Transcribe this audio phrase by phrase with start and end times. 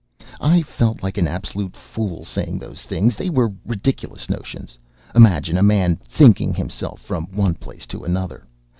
[0.41, 4.75] I felt like an absolute fool saying those things; they were ridiculous notions.
[5.13, 8.47] Imagine a man thinking himself from one place to another!